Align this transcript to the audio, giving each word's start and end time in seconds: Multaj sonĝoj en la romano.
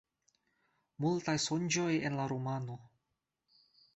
Multaj 1.05 1.35
sonĝoj 1.43 1.91
en 2.09 2.17
la 2.21 2.27
romano. 2.33 2.79